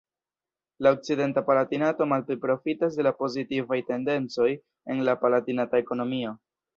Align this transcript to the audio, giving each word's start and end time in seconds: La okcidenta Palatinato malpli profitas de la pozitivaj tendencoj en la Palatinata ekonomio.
La 0.85 0.91
okcidenta 0.95 1.41
Palatinato 1.49 2.07
malpli 2.13 2.37
profitas 2.45 2.97
de 2.99 3.05
la 3.07 3.11
pozitivaj 3.19 3.79
tendencoj 3.93 4.49
en 4.95 5.05
la 5.11 5.15
Palatinata 5.25 5.83
ekonomio. 5.85 6.33